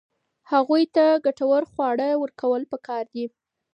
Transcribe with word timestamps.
هغوی 0.51 0.83
ته 0.95 1.05
ګټور 1.25 1.63
خواړه 1.71 2.09
ورکول 2.23 2.61
پکار 2.71 3.03
دي. 3.15 3.25